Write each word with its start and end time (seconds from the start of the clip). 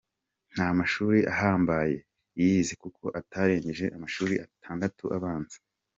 Nta 0.53 0.67
mashuri 0.79 1.19
ahambaye 1.33 1.93
yize 2.41 2.73
kuko 2.83 3.05
atarengeje 3.19 3.85
amashuri 3.95 4.33
atandatu 4.45 5.03
abanza. 5.17 5.57